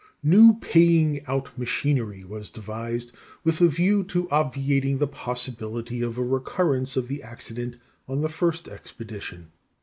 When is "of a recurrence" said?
6.01-6.97